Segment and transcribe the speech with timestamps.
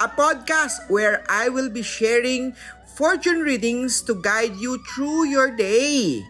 [0.00, 2.56] a podcast where I will be sharing
[2.94, 6.22] fortune readings to guide you through your day.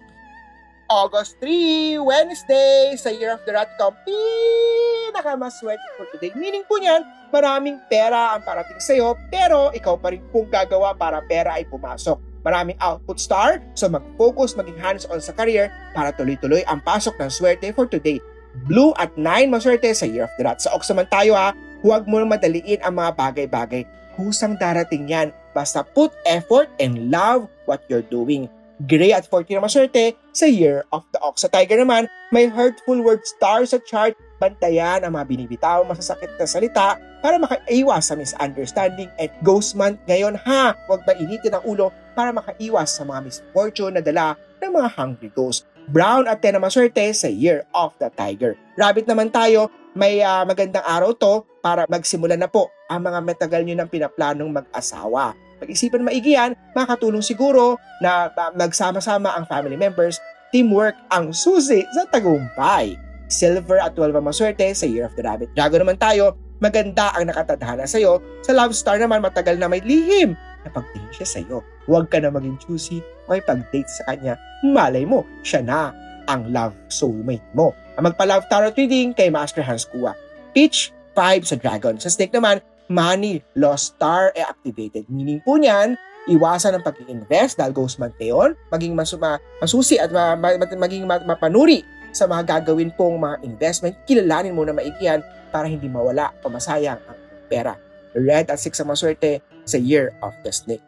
[0.93, 6.33] August 3, Wednesday, sa Year of the Rat ko, pinakamaswerte for today.
[6.37, 7.01] Meaning po niyan,
[7.33, 12.35] maraming pera ang parating sa'yo, pero ikaw pa rin pong gagawa para pera ay pumasok
[12.45, 17.73] maraming output star, so mag-focus, maging hands-on sa career para tuloy-tuloy ang pasok ng swerte
[17.73, 18.21] for today.
[18.69, 20.63] Blue at 9 maswerte sa Year of the Rat.
[20.63, 23.85] Sa Ox naman tayo ha, huwag mo madaliin ang mga bagay-bagay.
[24.17, 25.29] Kusang darating yan.
[25.53, 28.49] Basta put effort and love what you're doing.
[28.89, 31.47] Gray at 14 na maswerte sa Year of the Ox.
[31.47, 34.19] Sa Tiger naman, may hurtful word star sa chart.
[34.43, 40.35] Bantayan ang mga binibitaw masasakit na salita para makaiwas sa misunderstanding at ghost month ngayon
[40.43, 40.75] ha.
[40.91, 45.63] Huwag mainitin ang ulo para makaiwas sa mga misfortune na dala ng mga hungry ghosts.
[45.87, 48.59] Brown at 10 na maswerte sa Year of the Tiger.
[48.75, 53.65] Rabbit naman tayo, may uh, magandang araw to para magsimula na po ang mga matagal
[53.65, 55.33] nyo ng pinaplanong mag-asawa.
[55.65, 60.21] Pag-isipan maigi yan, makatulong siguro na magsama-sama ang family members,
[60.53, 63.01] teamwork ang susi sa tagumpay.
[63.33, 65.49] Silver at 12 ang maswerte sa Year of the Rabbit.
[65.57, 68.21] Dragon naman tayo, maganda ang nakatadhana sa'yo.
[68.45, 71.65] Sa Love Star naman, matagal na may lihim na pagtingin siya sa'yo.
[71.89, 74.37] Huwag ka na maging choosy o pag-date sa kanya.
[74.61, 75.97] Malay mo, siya na
[76.29, 77.73] ang love soulmate mo.
[77.97, 80.13] Ang magpa-love tarot reading kay Master Hans Kua.
[80.53, 81.95] Peach, 5 sa Dragon.
[81.97, 82.61] Sa Snake naman,
[82.93, 85.09] Money, Lost Star, e activated.
[85.09, 85.97] Meaning po niyan,
[86.29, 91.09] iwasan ang pag-invest dahil ghost month ngayon, maging mas, ma, masusi at ma, ma, maging
[91.09, 91.81] ma, mapanuri
[92.15, 97.01] sa mga gagawin pong mga investment, kilalanin mo na maikiyan para hindi mawala o masayang
[97.11, 97.19] ang
[97.51, 97.75] pera.
[98.15, 100.85] Red at 6 ang maswerte sa Year of the Snake.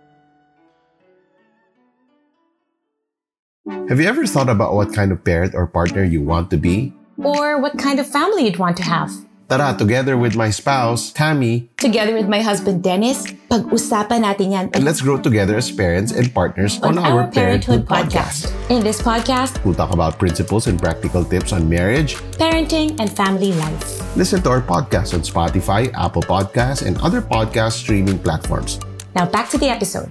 [3.91, 6.94] Have you ever thought about what kind of parent or partner you want to be?
[7.19, 9.10] Or what kind of family you'd want to have?
[9.48, 14.82] Tara, together with my spouse, Tammy, Together with my husband Dennis, pag-usapan natin yan and
[14.82, 18.50] let's grow together as parents and partners on, our, Parenthood, podcast.
[18.74, 22.18] In this podcast, We'll talk about principles and practical tips on marriage.
[22.42, 24.02] parenting and family life.
[24.18, 28.82] Listen to our podcast on Spotify, Apple Podcasts, and other podcast streaming platforms.
[29.14, 30.10] Now back to the episode.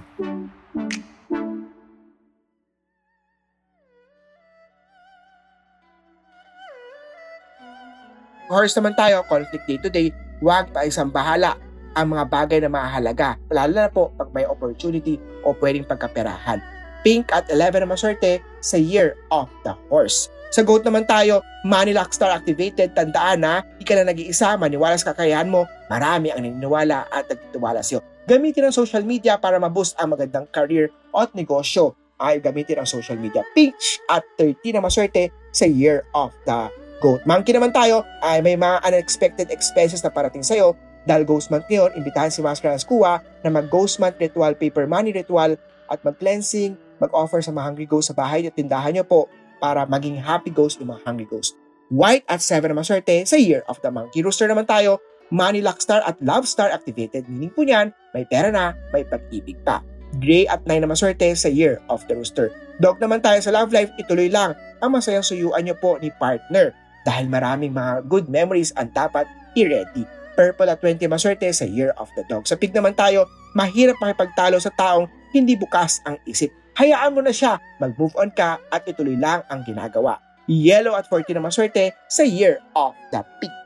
[8.46, 10.08] Horse naman tayo, conflict day to day,
[10.38, 11.58] huwag pa isang bahala
[11.98, 16.62] ang mga bagay na mahalaga, lalo na po pag may opportunity o pwedeng pagkaperahan.
[17.02, 20.30] Pink at 11 na maswerte sa Year of the Horse.
[20.54, 25.50] Sa GOAT naman tayo, Money Star activated, tandaan na, di na nag-iisa, maniwala sa kakayahan
[25.50, 27.98] mo, marami ang naniniwala at nagtitiwala sa'yo.
[28.30, 31.98] Gamitin ang social media para ma-boost ang magandang career at negosyo.
[32.16, 33.44] Ay gamitin ang social media.
[33.52, 37.22] Peach at 30 na maswerte sa Year of the Goat.
[37.28, 40.72] Monkey naman tayo ay may mga unexpected expenses na parating sa'yo
[41.06, 45.54] dahil Ghost Month ngayon, imbitahan si Master Ascua na mag-Ghost Month ritual, paper money ritual
[45.86, 49.30] at mag-cleansing, mag-offer sa mga hungry ghost sa bahay at tindahan niyo po
[49.62, 51.54] para maging happy ghost yung mga hungry ghost.
[51.86, 54.18] White at 7 na maswerte sa Year of the Monkey.
[54.18, 54.98] Rooster naman tayo,
[55.30, 57.30] Money Luck Star at Love Star activated.
[57.30, 59.78] Meaning po niyan, may pera na, may pag-ibig pa.
[60.18, 62.50] Gray at 9 na maswerte sa Year of the Rooster.
[62.82, 66.74] Dog naman tayo sa love life, ituloy lang ang masayang suyuan niyo po ni partner
[67.06, 70.02] dahil maraming mga good memories ang dapat i-ready.
[70.34, 72.44] Purple at 20 maswerte sa Year of the Dog.
[72.44, 76.50] Sa pig naman tayo, mahirap makipagtalo sa taong hindi bukas ang isip.
[76.76, 80.20] Hayaan mo na siya, mag-move on ka at ituloy lang ang ginagawa.
[80.44, 83.65] Yellow at 40 na maswerte sa Year of the Pig.